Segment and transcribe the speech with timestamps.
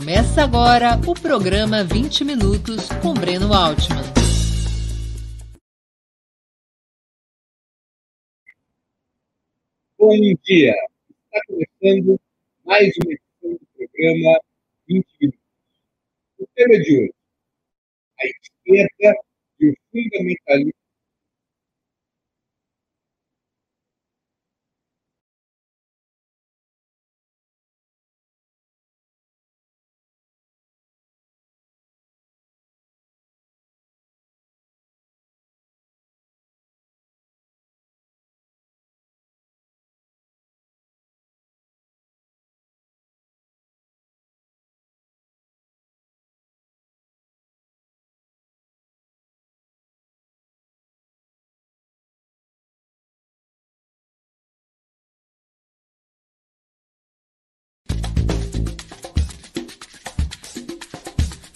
[0.00, 4.02] Começa agora o programa 20 Minutos com Breno Altman.
[9.98, 10.74] Bom dia!
[11.26, 12.18] Está começando
[12.64, 14.40] mais uma edição do programa
[14.88, 15.40] 20 Minutos.
[16.38, 17.14] O tema de hoje:
[18.20, 19.20] a esquerda
[19.60, 20.79] e o fundamentalismo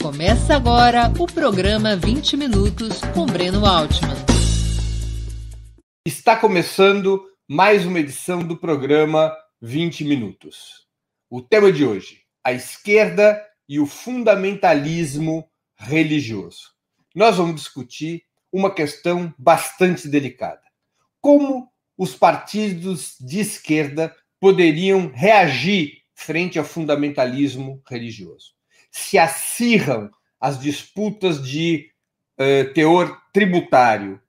[0.04, 4.14] Começa agora o programa 20 Minutos com Breno Altman.
[6.06, 10.86] Está começando mais uma edição do programa 20 Minutos.
[11.30, 16.74] O tema de hoje: a esquerda e o fundamentalismo religioso.
[17.14, 20.60] Nós vamos discutir uma questão bastante delicada.
[21.18, 28.52] Como os partidos de esquerda poderiam reagir frente ao fundamentalismo religioso?
[28.94, 30.08] Se acirram
[30.40, 31.90] as disputas de
[32.38, 34.20] uh, teor tributário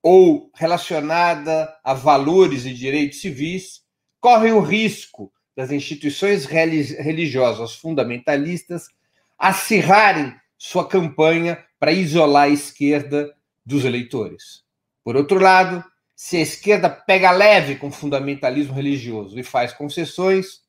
[0.00, 3.82] ou relacionada a valores e direitos civis,
[4.20, 8.86] correm o risco das instituições religiosas fundamentalistas
[9.36, 13.34] acirrarem sua campanha para isolar a esquerda
[13.66, 14.62] dos eleitores.
[15.02, 15.84] Por outro lado,
[16.14, 20.60] se a esquerda pega leve com o fundamentalismo religioso e faz concessões,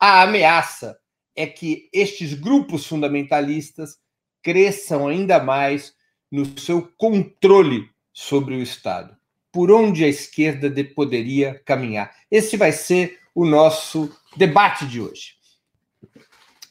[0.00, 0.98] a ameaça
[1.36, 3.98] é que estes grupos fundamentalistas
[4.42, 5.94] cresçam ainda mais
[6.30, 9.16] no seu controle sobre o Estado.
[9.52, 12.14] Por onde a esquerda poderia caminhar?
[12.30, 15.34] Esse vai ser o nosso debate de hoje.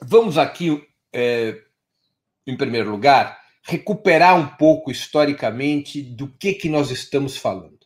[0.01, 0.83] Vamos aqui,
[1.13, 1.61] é,
[2.45, 7.79] em primeiro lugar, recuperar um pouco historicamente do que, que nós estamos falando.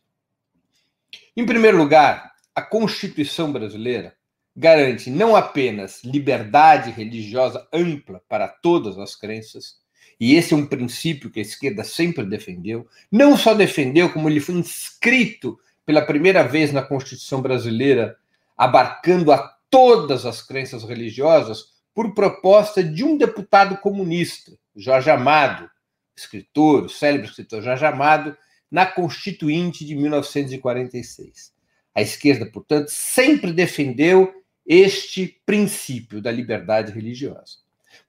[1.36, 4.14] Em primeiro lugar, a Constituição brasileira
[4.56, 9.80] garante não apenas liberdade religiosa ampla para todas as crenças,
[10.18, 14.40] e esse é um princípio que a esquerda sempre defendeu, não só defendeu, como ele
[14.40, 18.16] foi inscrito pela primeira vez na Constituição brasileira,
[18.56, 19.38] abarcando a
[19.70, 25.70] todas as crenças religiosas, por proposta de um deputado comunista, Jorge Amado,
[26.16, 28.36] escritor, célebre escritor Jorge Amado,
[28.70, 31.52] na Constituinte de 1946.
[31.94, 34.32] A esquerda, portanto, sempre defendeu
[34.66, 37.58] este princípio da liberdade religiosa.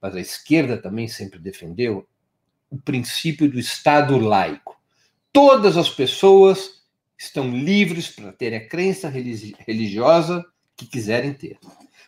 [0.02, 2.08] Mas a esquerda também sempre defendeu
[2.70, 4.80] o princípio do Estado laico.
[5.34, 6.82] Todas as pessoas
[7.18, 10.46] estão livres para ter a crença religiosa
[10.76, 11.58] que quiserem ter.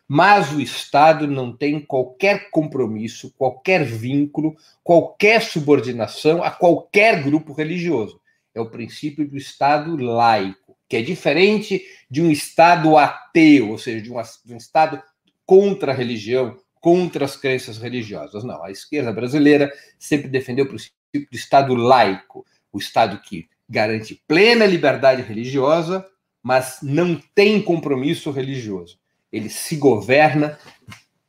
[0.08, 8.20] Mas o Estado não tem qualquer compromisso, qualquer vínculo, qualquer subordinação a qualquer grupo religioso.
[8.54, 14.02] É o princípio do Estado laico que é diferente de um Estado ateu, ou seja,
[14.02, 15.02] de um, de um Estado
[15.46, 18.44] contra a religião, contra as crenças religiosas.
[18.44, 24.22] Não, a esquerda brasileira sempre defendeu o princípio do Estado laico, o Estado que garante
[24.28, 26.06] plena liberdade religiosa,
[26.42, 29.00] mas não tem compromisso religioso.
[29.32, 30.60] Ele se governa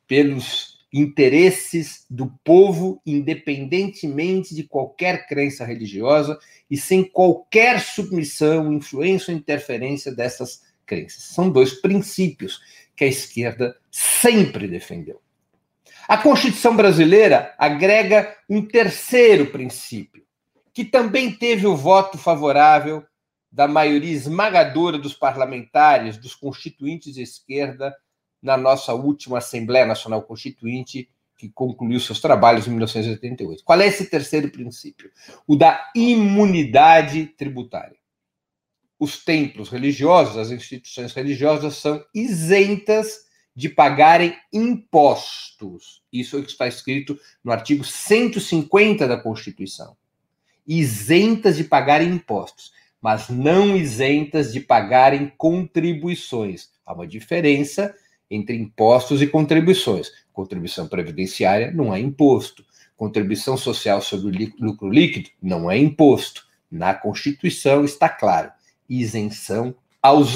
[0.05, 6.39] pelos interesses do povo, independentemente de qualquer crença religiosa
[6.71, 11.23] e sem qualquer submissão, influência ou interferência dessas crenças.
[11.23, 12.61] São dois princípios
[12.95, 15.19] que a esquerda sempre defendeu.
[16.07, 20.23] A Constituição brasileira agrega um terceiro princípio,
[20.73, 23.03] que também teve o voto favorável
[23.51, 27.93] da maioria esmagadora dos parlamentares, dos constituintes de esquerda
[28.45, 33.63] na nossa última Assembleia Nacional Constituinte, que concluiu seus trabalhos em 1988.
[33.63, 35.11] Qual é esse terceiro princípio?
[35.45, 37.97] O da imunidade tributária.
[38.97, 46.03] Os templos religiosos, as instituições religiosas são isentas de pagarem impostos.
[46.13, 49.97] Isso é o que está escrito no artigo 150 da Constituição.
[50.67, 52.71] Isentas de pagarem impostos,
[53.01, 56.69] mas não isentas de pagarem contribuições.
[56.85, 57.93] Há uma diferença
[58.29, 60.11] entre impostos e contribuições.
[60.33, 62.65] Contribuição previdenciária não é imposto.
[62.95, 66.45] Contribuição social sobre lucro líquido não é imposto.
[66.69, 68.51] Na Constituição está claro:
[68.89, 70.35] isenção aos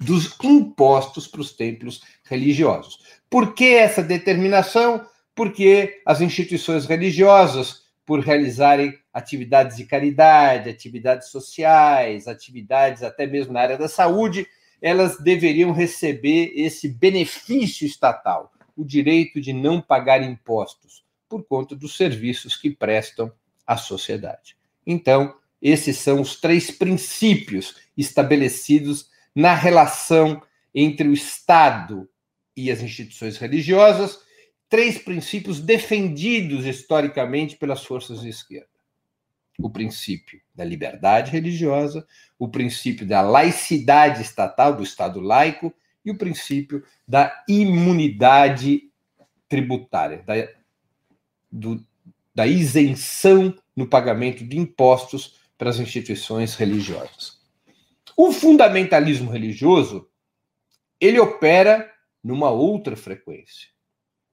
[0.00, 3.00] dos impostos para os templos religiosos.
[3.28, 5.04] Por que essa determinação?
[5.38, 13.60] porque as instituições religiosas, por realizarem atividades de caridade, atividades sociais, atividades até mesmo na
[13.60, 14.48] área da saúde,
[14.80, 21.96] elas deveriam receber esse benefício estatal, o direito de não pagar impostos, por conta dos
[21.96, 23.32] serviços que prestam
[23.66, 24.56] à sociedade.
[24.86, 30.40] Então, esses são os três princípios estabelecidos na relação
[30.74, 32.08] entre o Estado
[32.56, 34.20] e as instituições religiosas,
[34.68, 38.77] três princípios defendidos historicamente pelas forças de esquerda.
[39.58, 42.06] O princípio da liberdade religiosa,
[42.38, 45.74] o princípio da laicidade estatal, do Estado laico,
[46.04, 48.90] e o princípio da imunidade
[49.48, 50.34] tributária, da,
[51.50, 51.84] do,
[52.34, 57.38] da isenção no pagamento de impostos para as instituições religiosas.
[58.16, 60.08] O fundamentalismo religioso
[61.00, 63.68] ele opera numa outra frequência.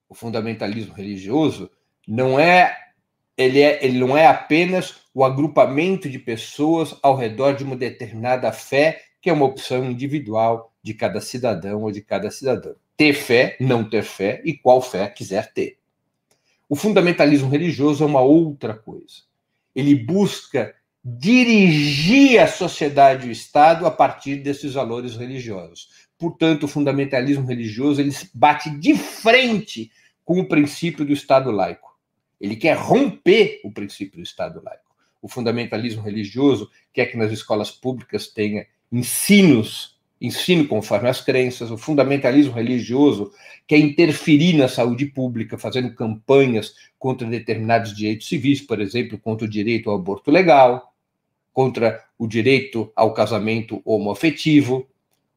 [0.10, 1.70] O fundamentalismo religioso
[2.08, 2.85] não é
[3.38, 8.52] ele, é, ele não é apenas o agrupamento de pessoas ao redor de uma determinada
[8.52, 12.74] fé, que é uma opção individual de cada cidadão ou de cada cidadã.
[12.96, 15.78] Ter fé, não ter fé e qual fé quiser ter.
[16.70, 19.24] O fundamentalismo religioso é uma outra coisa.
[19.76, 20.74] Ele busca
[21.04, 25.90] dirigir a sociedade e o Estado a partir desses valores religiosos.
[26.18, 29.92] Portanto, o fundamentalismo religioso ele bate de frente
[30.24, 31.95] com o princípio do Estado laico.
[32.40, 34.96] Ele quer romper o princípio do Estado laico.
[35.22, 41.78] O fundamentalismo religioso quer que nas escolas públicas tenha ensinos ensino conforme as crenças, o
[41.78, 43.32] fundamentalismo religioso
[43.68, 49.50] quer interferir na saúde pública, fazendo campanhas contra determinados direitos civis, por exemplo, contra o
[49.50, 50.94] direito ao aborto legal,
[51.54, 54.88] contra o direito ao casamento homoafetivo,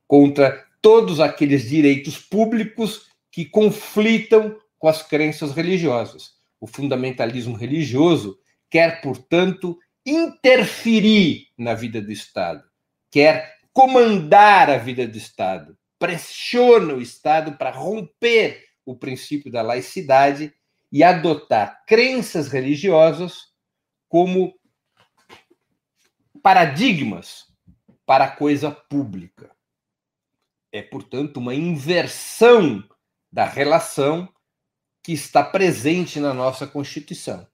[0.07, 6.38] contra todos aqueles direitos públicos que conflitam com as crenças religiosas.
[6.61, 8.39] O fundamentalismo religioso
[8.71, 12.65] quer, portanto, interferir na vida do Estado,
[13.11, 20.53] quer comandar a vida do Estado, pressiona o Estado para romper o princípio da laicidade
[20.91, 23.49] e adotar crenças religiosas
[24.09, 24.55] como
[26.43, 27.47] paradigmas
[28.07, 29.55] para a coisa pública.
[30.73, 32.83] É, portanto, uma inversão
[33.31, 34.29] da relação
[35.09, 37.47] que está presente na nossa Constituição.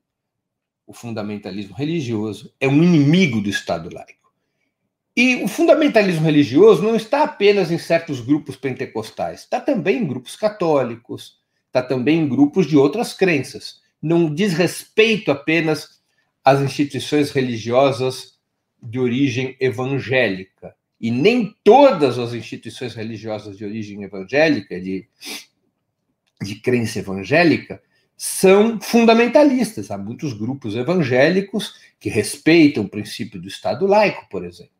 [0.84, 4.32] O fundamentalismo religioso é um inimigo do Estado laico.
[5.16, 10.34] E o fundamentalismo religioso não está apenas em certos grupos pentecostais, está também em grupos
[10.34, 13.80] católicos, está também em grupos de outras crenças.
[14.02, 16.02] Não diz respeito apenas
[16.44, 18.36] às instituições religiosas
[18.82, 20.74] de origem evangélica.
[21.00, 25.06] E nem todas as instituições religiosas de origem evangélica, de,
[26.44, 27.82] de crença evangélica,
[28.16, 29.90] são fundamentalistas.
[29.90, 34.72] Há muitos grupos evangélicos que respeitam o princípio do Estado laico, por exemplo.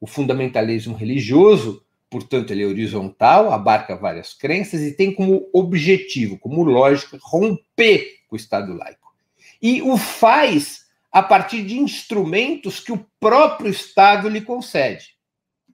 [0.00, 6.62] O fundamentalismo religioso, portanto, ele é horizontal, abarca várias crenças e tem como objetivo, como
[6.62, 9.14] lógica, romper com o Estado laico.
[9.60, 15.16] E o faz a partir de instrumentos que o próprio Estado lhe concede.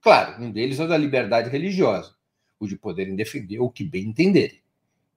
[0.01, 2.15] Claro, um deles é o da liberdade religiosa,
[2.59, 4.62] o de poderem defender o que bem entenderem,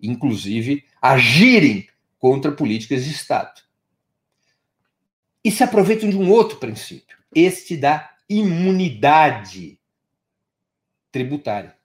[0.00, 1.88] inclusive agirem
[2.18, 3.60] contra políticas de Estado.
[5.44, 9.78] E se aproveitam de um outro princípio, este da imunidade
[11.12, 11.76] tributária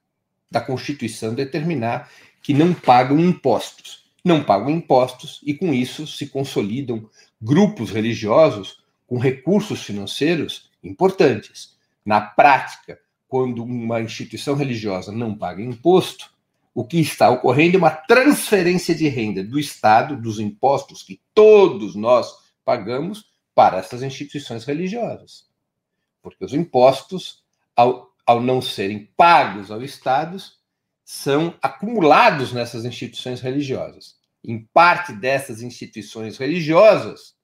[0.50, 2.10] da Constituição determinar
[2.42, 4.10] que não pagam impostos.
[4.24, 7.10] Não pagam impostos e, com isso, se consolidam
[7.42, 11.76] grupos religiosos com recursos financeiros importantes.
[12.06, 16.31] Na prática, quando uma instituição religiosa não paga imposto,
[16.74, 21.96] o que está ocorrendo é uma transferência de renda do Estado, dos impostos que todos
[21.96, 25.52] nós pagamos, para essas instituições religiosas
[26.22, 27.44] porque os impostos,
[27.76, 30.38] ao, ao não serem pagos ao Estado,
[31.04, 34.20] são acumulados nessas instituições religiosas.
[34.44, 37.36] Em parte dessas instituições religiosas,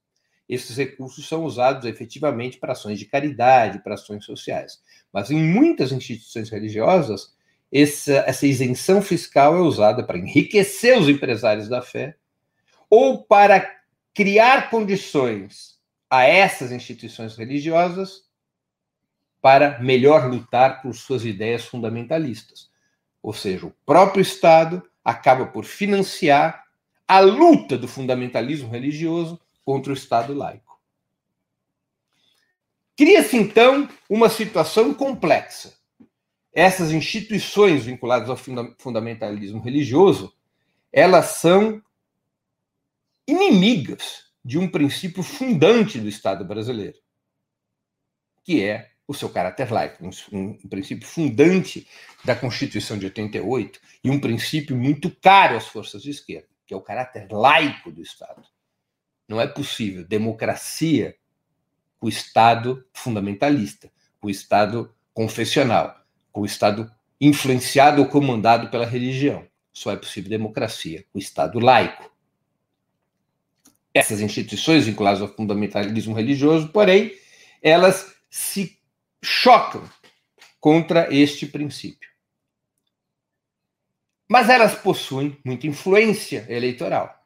[0.47, 4.81] esses recursos são usados efetivamente para ações de caridade, para ações sociais.
[5.11, 7.35] Mas em muitas instituições religiosas,
[7.71, 12.15] essa, essa isenção fiscal é usada para enriquecer os empresários da fé
[12.89, 13.77] ou para
[14.13, 15.77] criar condições
[16.09, 18.25] a essas instituições religiosas
[19.41, 22.69] para melhor lutar por suas ideias fundamentalistas.
[23.21, 26.65] Ou seja, o próprio Estado acaba por financiar
[27.07, 30.79] a luta do fundamentalismo religioso contra o Estado laico.
[32.95, 35.76] Cria-se então uma situação complexa.
[36.57, 38.35] Essas instituições vinculadas ao
[38.79, 40.33] fundamentalismo religioso,
[40.91, 41.79] elas são
[43.27, 46.97] inimigas de um princípio fundante do Estado brasileiro,
[48.43, 51.87] que é o seu caráter laico, um, um, princípio fundante
[52.25, 56.77] da Constituição de 88 e um princípio muito caro às forças de esquerda, que é
[56.77, 58.41] o caráter laico do Estado.
[59.27, 61.15] Não é possível democracia
[61.99, 66.06] com o Estado fundamentalista, com o Estado confessional,
[66.37, 69.47] com o Estado influenciado ou comandado pela religião.
[69.73, 72.11] Só é possível democracia o Estado laico.
[73.91, 77.11] Essas instituições vinculadas ao fundamentalismo religioso, porém,
[77.59, 78.79] elas se
[79.19, 79.89] chocam
[80.59, 82.07] contra este princípio.
[84.29, 87.19] Mas elas possuem muita influência eleitoral.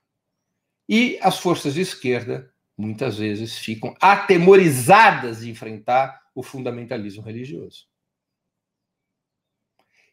[0.87, 7.90] E as forças de esquerda, muitas vezes, ficam atemorizadas de enfrentar o fundamentalismo religioso.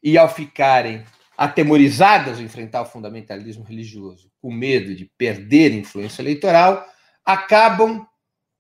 [0.03, 1.05] E ao ficarem
[1.37, 6.87] atemorizadas de enfrentar o fundamentalismo religioso, com medo de perder influência eleitoral,
[7.25, 8.07] acabam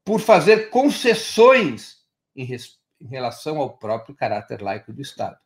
[0.04, 1.98] por fazer concessões
[2.34, 5.36] em respeito em relação ao próprio caráter laico do Estado,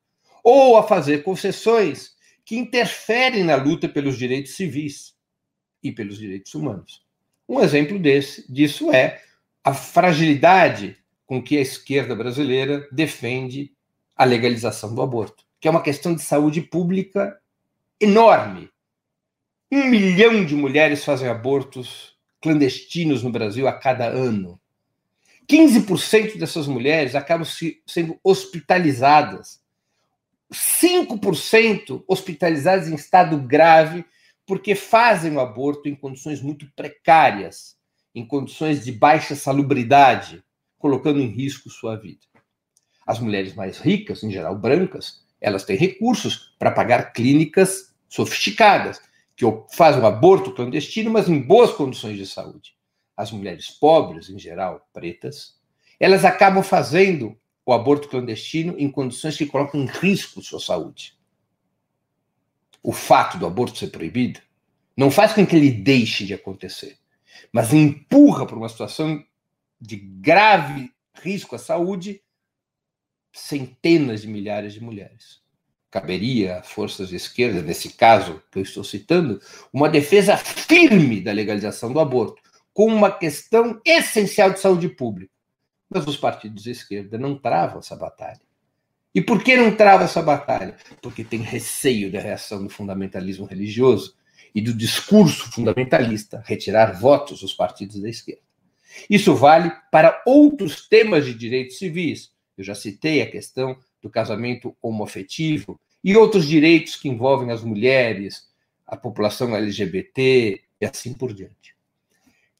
[0.42, 2.12] ou a fazer concessões
[2.44, 5.14] que interferem na luta pelos direitos civis
[5.82, 7.04] e pelos direitos humanos.
[7.48, 9.22] Um exemplo desse, disso é
[9.62, 10.96] a fragilidade
[11.26, 13.72] com que a esquerda brasileira defende
[14.16, 17.38] a legalização do aborto, que é uma questão de saúde pública
[18.00, 18.68] enorme.
[19.70, 24.60] Um milhão de mulheres fazem abortos clandestinos no Brasil a cada ano.
[25.48, 29.62] 15% dessas mulheres acabam se, sendo hospitalizadas.
[30.52, 34.04] 5% hospitalizadas em estado grave
[34.44, 37.76] porque fazem o aborto em condições muito precárias,
[38.12, 40.42] em condições de baixa salubridade,
[40.76, 42.26] colocando em risco sua vida.
[43.06, 49.00] As mulheres mais ricas, em geral brancas, elas têm recursos para pagar clínicas sofisticadas,
[49.36, 52.74] que fazem o aborto clandestino, mas em boas condições de saúde
[53.16, 55.56] as mulheres pobres, em geral pretas,
[56.00, 61.16] elas acabam fazendo o aborto clandestino em condições que colocam em risco sua saúde.
[62.82, 64.40] O fato do aborto ser proibido
[64.96, 66.98] não faz com que ele deixe de acontecer,
[67.52, 69.24] mas empurra para uma situação
[69.80, 72.20] de grave risco à saúde
[73.32, 75.40] centenas de milhares de mulheres.
[75.90, 79.40] Caberia a forças de esquerda, nesse caso que eu estou citando,
[79.72, 82.40] uma defesa firme da legalização do aborto,
[82.72, 85.32] como uma questão essencial de saúde pública.
[85.90, 88.40] Mas os partidos de esquerda não travam essa batalha.
[89.14, 90.76] E por que não travam essa batalha?
[91.02, 94.16] Porque tem receio da reação do fundamentalismo religioso
[94.54, 98.42] e do discurso fundamentalista retirar votos dos partidos da esquerda.
[99.08, 102.32] Isso vale para outros temas de direitos civis.
[102.62, 108.48] Eu já citei a questão do casamento homoafetivo e outros direitos que envolvem as mulheres,
[108.86, 111.74] a população LGBT e assim por diante.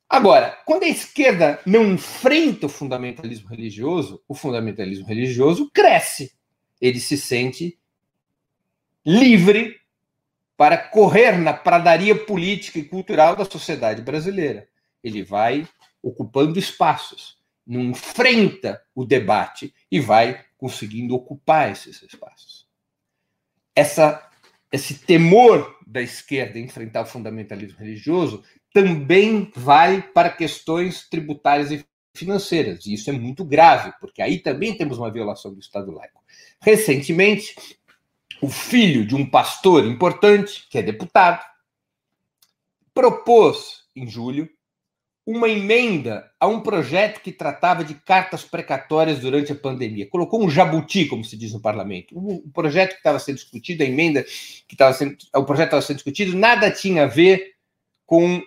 [0.08, 6.32] Agora, quando a esquerda não enfrenta o fundamentalismo religioso, o fundamentalismo religioso cresce.
[6.80, 7.78] Ele se sente
[9.06, 9.80] livre
[10.56, 14.66] para correr na pradaria política e cultural da sociedade brasileira.
[15.02, 15.66] Ele vai
[16.02, 22.66] ocupando espaços, não enfrenta o debate e vai conseguindo ocupar esses espaços.
[23.74, 24.30] Essa,
[24.70, 28.42] esse temor da esquerda enfrentar o fundamentalismo religioso
[28.72, 32.86] também vale para questões tributárias e financeiras.
[32.86, 36.22] E isso é muito grave, porque aí também temos uma violação do Estado laico.
[36.60, 37.54] Recentemente,
[38.40, 41.44] o filho de um pastor importante, que é deputado,
[42.92, 44.48] propôs, em julho,
[45.24, 50.08] uma emenda a um projeto que tratava de cartas precatórias durante a pandemia.
[50.08, 52.16] Colocou um jabuti, como se diz no parlamento.
[52.16, 55.16] O projeto que estava sendo discutido, a emenda que estava sendo.
[55.34, 57.52] O projeto estava sendo discutido, nada tinha a ver
[58.04, 58.42] com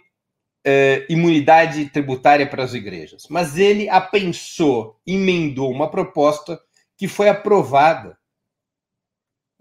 [0.66, 6.60] eh, imunidade tributária para as igrejas, mas ele apensou, emendou uma proposta
[6.98, 8.18] que foi aprovada,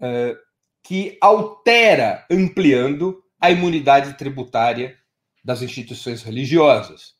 [0.01, 0.35] eh,
[0.83, 4.97] que altera, ampliando a imunidade tributária
[5.45, 7.13] das instituições religiosas.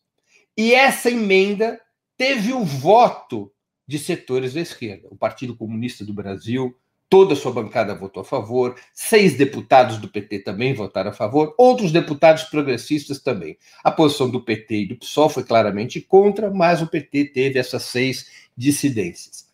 [0.57, 1.79] E essa emenda
[2.17, 3.51] teve o voto
[3.87, 5.07] de setores da esquerda.
[5.11, 6.75] O Partido Comunista do Brasil,
[7.07, 11.53] toda a sua bancada votou a favor, seis deputados do PT também votaram a favor,
[11.55, 13.59] outros deputados progressistas também.
[13.83, 17.83] A posição do PT e do PSOL foi claramente contra, mas o PT teve essas
[17.83, 19.53] seis dissidências.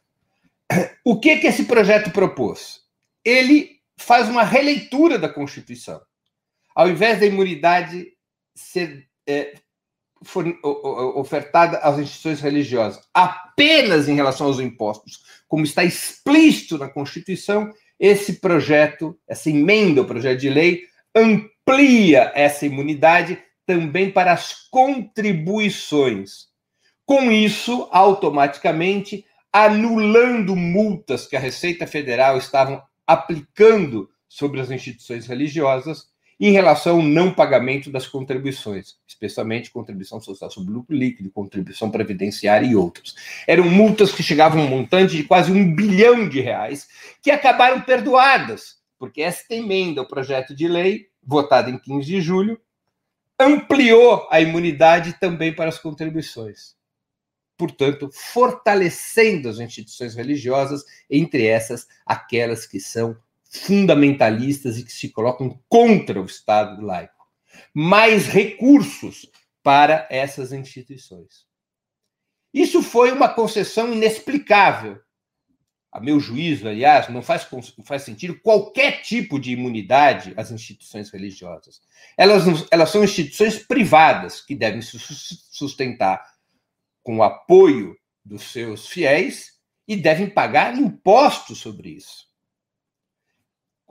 [1.03, 2.83] O que, que esse projeto propôs?
[3.25, 6.01] Ele faz uma releitura da Constituição.
[6.73, 8.13] Ao invés da imunidade
[8.61, 9.53] ser é,
[11.15, 18.33] ofertada às instituições religiosas apenas em relação aos impostos, como está explícito na Constituição, esse
[18.39, 20.83] projeto, essa emenda ao projeto de lei,
[21.15, 26.49] amplia essa imunidade também para as contribuições.
[27.05, 36.10] Com isso, automaticamente, anulando multas que a Receita Federal estava aplicando sobre as instituições religiosas
[36.41, 42.65] em relação ao não pagamento das contribuições, especialmente contribuição social sobre lucro líquido, contribuição previdenciária
[42.65, 43.15] e outros.
[43.47, 46.87] Eram multas que chegavam a um montante de quase um bilhão de reais,
[47.21, 52.59] que acabaram perdoadas, porque esta emenda, o projeto de lei, votado em 15 de julho,
[53.39, 56.75] ampliou a imunidade também para as contribuições
[57.61, 63.15] portanto, fortalecendo as instituições religiosas, entre essas aquelas que são
[63.51, 67.27] fundamentalistas e que se colocam contra o Estado laico.
[67.73, 69.29] Mais recursos
[69.61, 71.45] para essas instituições.
[72.53, 74.99] Isso foi uma concessão inexplicável.
[75.91, 77.45] A meu juízo, aliás, não faz,
[77.83, 81.81] faz sentido qualquer tipo de imunidade às instituições religiosas.
[82.17, 86.25] Elas, elas são instituições privadas que devem se sustentar
[87.03, 92.30] com o apoio dos seus fiéis e devem pagar impostos sobre isso.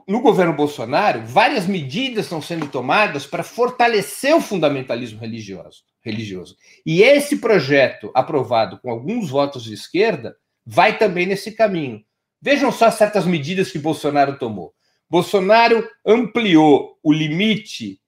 [0.07, 6.55] No governo Bolsonaro, várias medidas estão sendo tomadas para fortalecer o fundamentalismo religioso, religioso.
[6.85, 12.03] E esse projeto, aprovado com alguns votos de esquerda, vai também nesse caminho.
[12.41, 14.73] Vejam só certas medidas que Bolsonaro tomou.
[15.09, 17.99] Bolsonaro ampliou o limite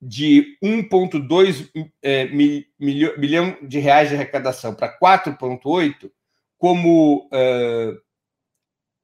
[0.00, 1.70] de 1,2
[2.02, 6.10] é, milhão de reais de arrecadação para 4,8
[6.56, 7.28] como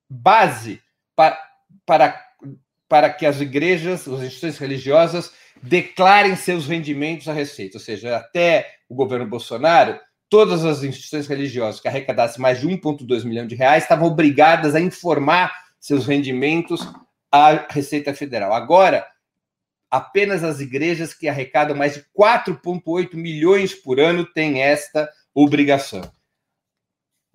[0.08, 0.82] base
[1.14, 1.38] para,
[1.84, 2.25] para,
[2.88, 7.78] para que as igrejas, as instituições religiosas, declarem seus rendimentos à Receita.
[7.78, 13.24] Ou seja, até o governo Bolsonaro, todas as instituições religiosas que arrecadassem mais de 1,2
[13.24, 16.86] milhão de reais estavam obrigadas a informar seus rendimentos
[17.30, 18.52] à Receita Federal.
[18.52, 19.06] Agora,
[19.90, 26.02] apenas as igrejas que arrecadam mais de 4,8 milhões por ano têm esta obrigação.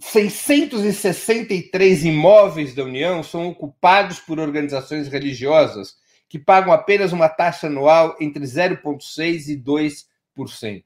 [0.01, 5.95] 663 imóveis da União são ocupados por organizações religiosas
[6.27, 10.83] que pagam apenas uma taxa anual entre 0,6% e 2%.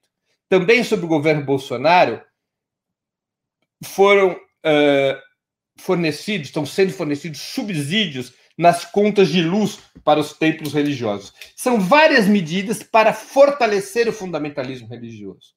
[0.49, 2.21] Também sob o governo Bolsonaro,
[3.83, 5.21] foram uh,
[5.77, 11.33] fornecidos, estão sendo fornecidos subsídios nas contas de luz para os templos religiosos.
[11.55, 15.53] São várias medidas para fortalecer o fundamentalismo religioso.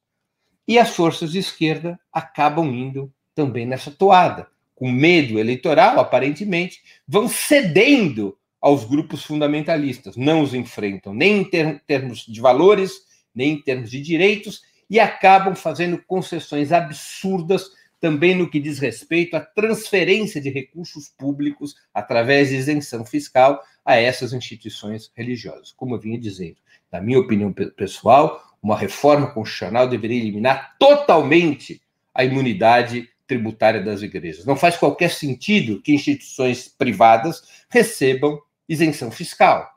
[0.67, 4.47] E as forças de esquerda acabam indo também nessa toada.
[4.75, 12.25] Com medo eleitoral, aparentemente, vão cedendo aos grupos fundamentalistas, não os enfrentam nem em termos
[12.25, 12.91] de valores,
[13.33, 17.71] nem em termos de direitos, e acabam fazendo concessões absurdas
[18.01, 23.95] também no que diz respeito à transferência de recursos públicos através de isenção fiscal a
[23.95, 25.71] essas instituições religiosas.
[25.71, 26.57] Como eu vinha dizendo,
[26.91, 31.81] na minha opinião pessoal, uma reforma constitucional deveria eliminar totalmente
[32.13, 34.43] a imunidade tributária das igrejas.
[34.43, 39.69] Não faz qualquer sentido que instituições privadas recebam isenção fiscal.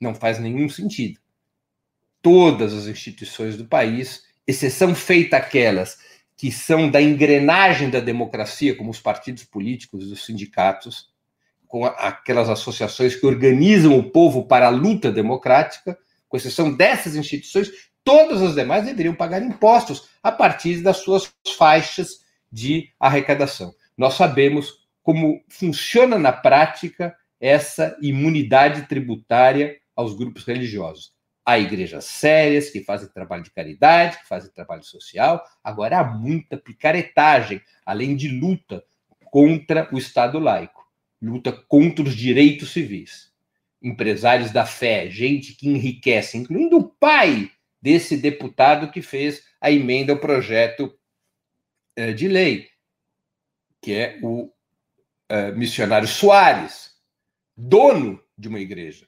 [0.00, 1.20] Não faz nenhum sentido.
[2.22, 5.98] Todas as instituições do país, exceção feita aquelas
[6.36, 11.12] que são da engrenagem da democracia, como os partidos políticos e os sindicatos,
[11.66, 15.98] com aquelas associações que organizam o povo para a luta democrática,
[16.28, 17.70] com exceção dessas instituições,
[18.04, 22.20] todas as demais deveriam pagar impostos a partir das suas faixas
[22.52, 23.74] de arrecadação.
[23.96, 31.12] Nós sabemos como funciona na prática essa imunidade tributária aos grupos religiosos.
[31.44, 35.44] Há igrejas sérias que fazem trabalho de caridade, que fazem trabalho social.
[35.62, 38.82] Agora há muita picaretagem, além de luta
[39.30, 40.86] contra o Estado laico,
[41.20, 43.30] luta contra os direitos civis.
[43.82, 47.50] Empresários da fé, gente que enriquece, incluindo o pai
[47.84, 50.98] desse deputado que fez a emenda ao projeto
[51.94, 52.70] eh, de lei,
[53.82, 54.50] que é o
[55.28, 56.92] eh, missionário Soares,
[57.54, 59.06] dono de uma igreja.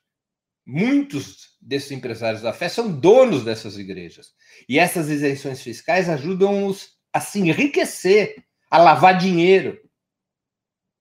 [0.67, 4.35] Muitos desses empresários da fé são donos dessas igrejas.
[4.69, 9.81] E essas isenções fiscais ajudam-os a se enriquecer, a lavar dinheiro.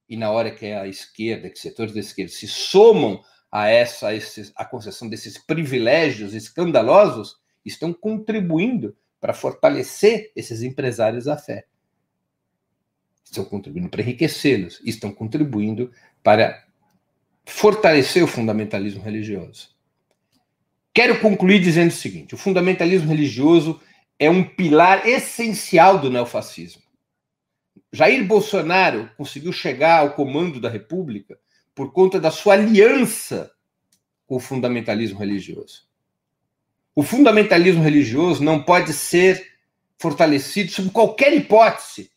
[0.08, 4.14] E na hora que a esquerda, que setores da esquerda se somam a essa a,
[4.56, 11.66] a concessão desses privilégios escandalosos, estão contribuindo para fortalecer esses empresários da fé.
[13.24, 15.92] Estão contribuindo para enriquecê-los, estão contribuindo
[16.24, 16.64] para
[17.46, 19.76] fortalecer o fundamentalismo religioso.
[20.94, 23.82] Quero concluir dizendo o seguinte: o fundamentalismo religioso
[24.20, 26.84] é um pilar essencial do neofascismo.
[27.92, 31.38] Jair Bolsonaro conseguiu chegar ao comando da República
[31.74, 33.52] por conta da sua aliança
[34.26, 35.85] com o fundamentalismo religioso.
[36.96, 39.52] O fundamentalismo religioso não pode ser
[40.00, 42.10] fortalecido sob qualquer hipótese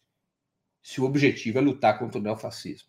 [0.80, 2.88] se o objetivo é lutar contra o neofascismo.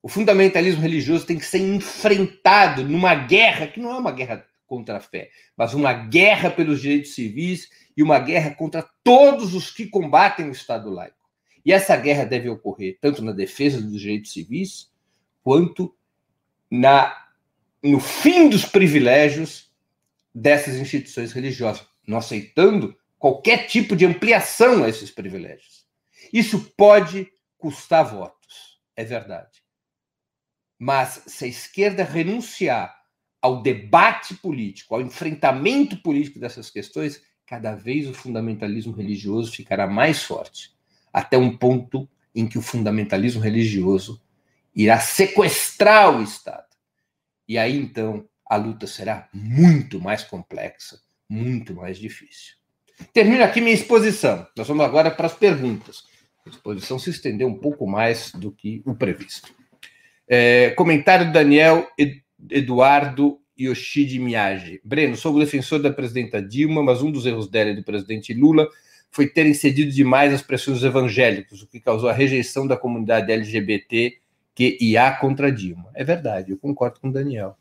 [0.00, 4.98] O fundamentalismo religioso tem que ser enfrentado numa guerra que não é uma guerra contra
[4.98, 9.86] a fé, mas uma guerra pelos direitos civis e uma guerra contra todos os que
[9.86, 11.28] combatem o Estado laico.
[11.64, 14.90] E essa guerra deve ocorrer tanto na defesa dos direitos civis
[15.42, 15.92] quanto
[16.70, 17.26] na
[17.82, 19.69] no fim dos privilégios
[20.34, 25.84] dessas instituições religiosas, não aceitando qualquer tipo de ampliação a esses privilégios.
[26.32, 29.62] Isso pode custar votos, é verdade.
[30.78, 32.98] Mas se a esquerda renunciar
[33.42, 40.22] ao debate político, ao enfrentamento político dessas questões, cada vez o fundamentalismo religioso ficará mais
[40.22, 40.72] forte,
[41.12, 44.22] até um ponto em que o fundamentalismo religioso
[44.74, 46.68] irá sequestrar o Estado.
[47.48, 52.56] E aí então a luta será muito mais complexa, muito mais difícil.
[53.12, 54.44] Termino aqui minha exposição.
[54.56, 56.02] Nós vamos agora para as perguntas.
[56.44, 59.54] A exposição se estendeu um pouco mais do que o previsto.
[60.26, 61.86] É, comentário do Daniel
[62.50, 64.80] Eduardo Yoshide Miyagi.
[64.82, 68.34] Breno, sou o defensor da presidenta Dilma, mas um dos erros dela e do presidente
[68.34, 68.68] Lula
[69.12, 74.18] foi terem cedido demais às pressões evangélicas, o que causou a rejeição da comunidade LGBT
[74.56, 75.90] que IA contra Dilma.
[75.94, 77.56] É verdade, eu concordo com o Daniel.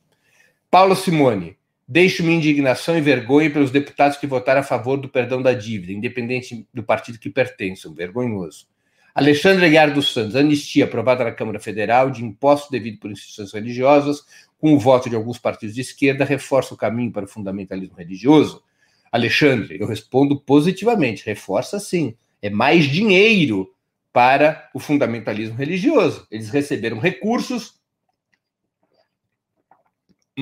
[0.72, 5.42] Paulo Simone, deixo minha indignação e vergonha pelos deputados que votaram a favor do perdão
[5.42, 7.92] da dívida, independente do partido que pertençam.
[7.92, 8.68] Vergonhoso.
[9.16, 14.24] Alexandre Aguiar dos Santos, anistia aprovada na Câmara Federal de imposto devido por instituições religiosas,
[14.60, 18.64] com o voto de alguns partidos de esquerda, reforça o caminho para o fundamentalismo religioso?
[19.12, 22.16] Alexandre, eu respondo positivamente, reforça sim.
[22.44, 23.74] É mais dinheiro
[24.14, 26.28] para o fundamentalismo religioso.
[26.30, 27.79] Eles receberam recursos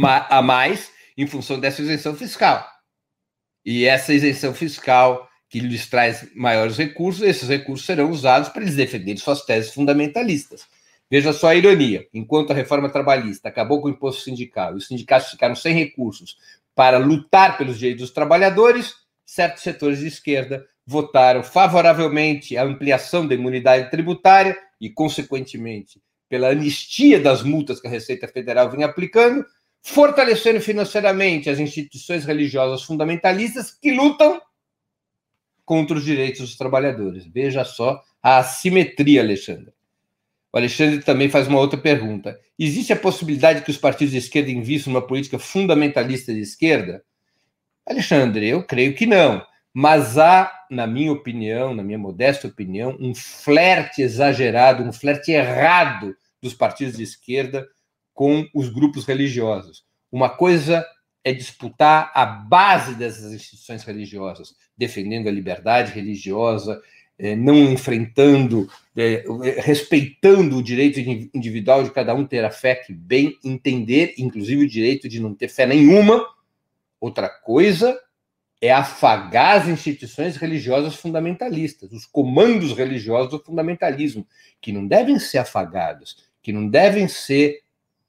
[0.06, 2.68] a mais em função dessa isenção fiscal.
[3.66, 8.76] E essa isenção fiscal que lhes traz maiores recursos, esses recursos serão usados para eles
[8.76, 10.68] defenderem suas teses fundamentalistas.
[11.10, 14.88] Veja só a ironia: enquanto a reforma trabalhista acabou com o imposto sindical e os
[14.88, 16.38] sindicatos ficaram sem recursos
[16.76, 18.94] para lutar pelos direitos dos trabalhadores,
[19.26, 27.20] certos setores de esquerda votaram favoravelmente à ampliação da imunidade tributária e, consequentemente, pela anistia
[27.20, 29.46] das multas que a Receita Federal vem aplicando,
[29.88, 34.42] fortalecendo financeiramente as instituições religiosas fundamentalistas que lutam
[35.64, 37.26] contra os direitos dos trabalhadores.
[37.26, 39.72] Veja só a assimetria, Alexandre.
[40.52, 42.38] O Alexandre também faz uma outra pergunta.
[42.60, 47.02] Existe a possibilidade que os partidos de esquerda invistam numa política fundamentalista de esquerda?
[47.86, 49.42] Alexandre, eu creio que não.
[49.74, 56.14] Mas há, na minha opinião, na minha modesta opinião, um flerte exagerado, um flerte errado
[56.42, 57.66] dos partidos de esquerda
[58.18, 59.86] com os grupos religiosos.
[60.12, 60.84] Uma coisa
[61.24, 66.82] é disputar a base dessas instituições religiosas, defendendo a liberdade religiosa,
[67.20, 69.24] é, não enfrentando, é,
[69.60, 74.70] respeitando o direito individual de cada um ter a fé que bem entender, inclusive o
[74.70, 76.26] direito de não ter fé nenhuma.
[77.00, 77.96] Outra coisa
[78.60, 84.26] é afagar as instituições religiosas fundamentalistas, os comandos religiosos do fundamentalismo,
[84.60, 87.62] que não devem ser afagados, que não devem ser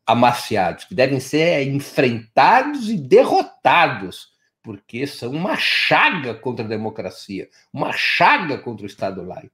[0.08, 4.28] amaciados, que devem ser enfrentados e derrotados,
[4.62, 9.52] porque são uma chaga contra a democracia, uma chaga contra o Estado laico.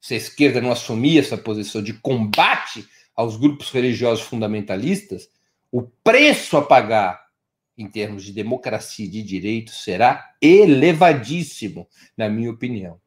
[0.00, 5.28] Se a esquerda não assumir essa posição de combate aos grupos religiosos fundamentalistas,
[5.70, 7.28] o preço a pagar
[7.76, 12.98] em termos de democracia e de direitos será elevadíssimo, na minha opinião.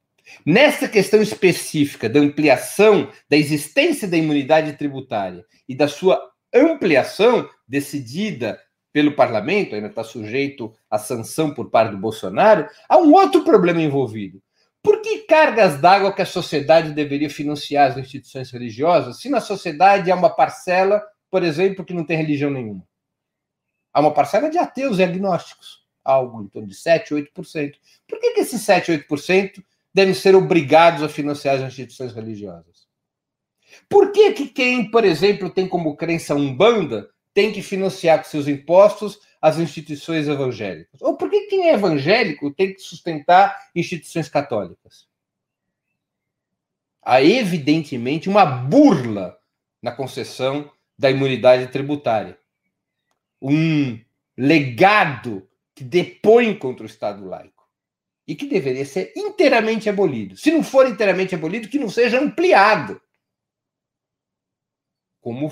[0.46, 6.22] Nessa questão específica da ampliação da existência da imunidade tributária e da sua
[6.54, 8.60] ampliação decidida
[8.94, 13.82] pelo parlamento, ainda está sujeito à sanção por parte do Bolsonaro, há um outro problema
[13.82, 14.42] envolvido.
[14.84, 20.12] Por que cargas d'água que a sociedade deveria financiar as instituições religiosas se na sociedade
[20.12, 22.84] há uma parcela, por exemplo, que não tem religião nenhuma?
[23.94, 27.74] Há uma parcela de ateus e agnósticos, algo em torno de 7, 8%.
[28.08, 32.88] Por que, que esses 7, 8% devem ser obrigados a financiar as instituições religiosas?
[33.90, 38.48] Por que, que quem, por exemplo, tem como crença Umbanda tem que financiar com seus
[38.48, 41.02] impostos as instituições evangélicas?
[41.02, 45.08] Ou por que quem é evangélico tem que sustentar instituições católicas?
[47.02, 49.38] Há, evidentemente, uma burla
[49.82, 52.38] na concessão da imunidade tributária.
[53.42, 54.00] Um
[54.38, 57.61] legado que depõe contra o Estado laico
[58.32, 60.38] e que deveria ser inteiramente abolido.
[60.38, 63.02] Se não for inteiramente abolido, que não seja ampliado.
[65.20, 65.52] Como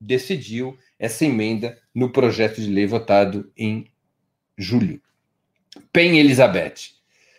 [0.00, 3.90] decidiu essa emenda no projeto de lei votado em
[4.56, 5.02] julho.
[5.92, 6.92] Pen Elizabeth.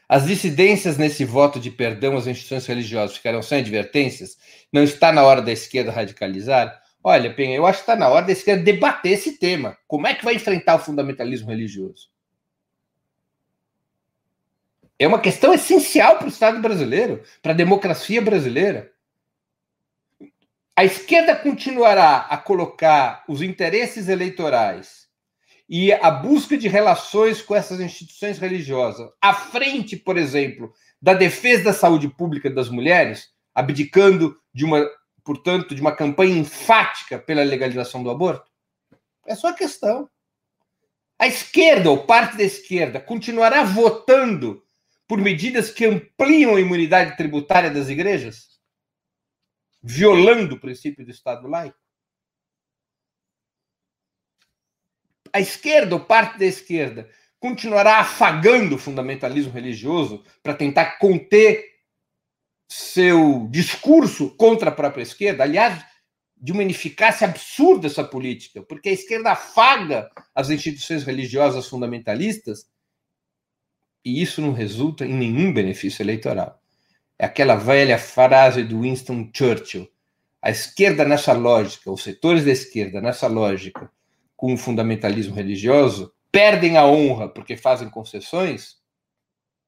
[0.10, 4.38] As dissidências nesse voto de perdão às instituições religiosas ficarão sem advertências?
[4.74, 6.82] Não está na hora da esquerda radicalizar?
[7.02, 9.78] Olha, Penha, eu acho que está na hora da esquerda debater esse tema.
[9.88, 12.11] Como é que vai enfrentar o fundamentalismo religioso?
[15.02, 18.94] É uma questão essencial para o Estado brasileiro, para a democracia brasileira.
[20.76, 25.08] A esquerda continuará a colocar os interesses eleitorais
[25.68, 31.64] e a busca de relações com essas instituições religiosas à frente, por exemplo, da defesa
[31.64, 34.88] da saúde pública das mulheres, abdicando de uma
[35.24, 38.52] portanto, de uma campanha enfática pela legalização do aborto?
[39.26, 40.08] É só a questão.
[41.18, 44.62] A esquerda, ou parte da esquerda, continuará votando
[45.12, 48.62] por medidas que ampliam a imunidade tributária das igrejas?
[49.84, 51.78] Violando o princípio do Estado laico?
[55.34, 57.10] A esquerda, ou parte da esquerda,
[57.42, 61.62] continuará afagando o fundamentalismo religioso para tentar conter
[62.70, 65.86] seu discurso contra a própria esquerda, aliás,
[66.38, 72.72] de uma ineficácia absurda essa política, porque a esquerda afaga as instituições religiosas fundamentalistas
[74.04, 76.60] e isso não resulta em nenhum benefício eleitoral.
[77.18, 79.88] É aquela velha frase do Winston Churchill:
[80.42, 83.92] a esquerda nessa lógica, os setores da esquerda nessa lógica,
[84.36, 88.78] com o fundamentalismo religioso, perdem a honra porque fazem concessões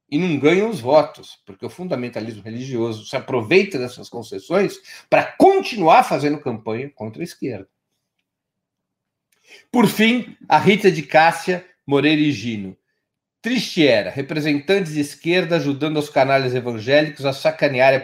[0.10, 6.04] e não ganham os votos, porque o fundamentalismo religioso se aproveita dessas concessões para continuar
[6.04, 7.68] fazendo campanha contra a esquerda.
[9.72, 12.78] Por fim, a Rita de Cássia Moreira e Gino.
[13.44, 18.00] Triste era, representantes de esquerda ajudando os canais evangélicos a sacanear a